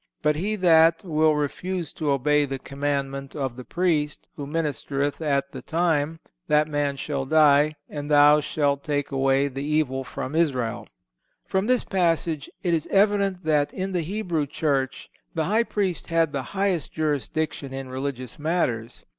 But 0.23 0.35
he 0.35 0.55
that... 0.55 1.03
will 1.03 1.35
refuse 1.35 1.93
to 1.93 2.09
obey 2.09 2.45
the 2.45 2.57
commandment 2.57 3.35
of 3.35 3.55
the 3.55 3.63
Priest, 3.63 4.27
who 4.35 4.47
ministereth 4.47 5.21
at 5.21 5.51
the 5.51 5.61
time,... 5.61 6.19
that 6.47 6.67
man 6.67 6.95
shall 6.95 7.23
die, 7.23 7.75
and 7.87 8.09
thou 8.09 8.39
shalt 8.39 8.83
take 8.83 9.11
away 9.11 9.47
the 9.47 9.63
evil 9.63 10.03
from 10.03 10.33
Israel."(153) 10.33 11.47
From 11.47 11.67
this 11.67 11.83
passage 11.83 12.49
it 12.63 12.73
is 12.73 12.87
evident 12.89 13.43
that 13.43 13.71
in 13.75 13.91
the 13.91 14.01
Hebrew 14.01 14.47
Church 14.47 15.07
the 15.35 15.43
High 15.43 15.61
Priest 15.61 16.07
had 16.07 16.31
the 16.31 16.41
highest 16.57 16.91
jurisdiction 16.91 17.71
in 17.71 17.87
religious 17.87 18.39
matters. 18.39 19.05